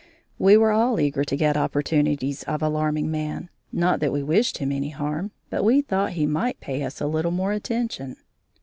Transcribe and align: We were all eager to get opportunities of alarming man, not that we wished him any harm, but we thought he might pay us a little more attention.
We 0.39 0.57
were 0.57 0.71
all 0.71 0.99
eager 0.99 1.23
to 1.23 1.35
get 1.35 1.55
opportunities 1.55 2.41
of 2.45 2.63
alarming 2.63 3.11
man, 3.11 3.51
not 3.71 3.99
that 3.99 4.11
we 4.11 4.23
wished 4.23 4.57
him 4.57 4.71
any 4.71 4.89
harm, 4.89 5.29
but 5.51 5.63
we 5.63 5.83
thought 5.83 6.13
he 6.13 6.25
might 6.25 6.59
pay 6.59 6.81
us 6.81 6.99
a 7.01 7.05
little 7.05 7.29
more 7.29 7.51
attention. 7.51 8.15